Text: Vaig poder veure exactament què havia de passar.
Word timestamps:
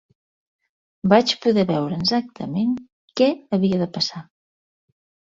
Vaig 1.11 1.33
poder 1.43 1.65
veure 1.71 1.99
exactament 2.03 2.71
què 3.21 3.29
havia 3.59 3.81
de 3.83 3.89
passar. 3.99 4.23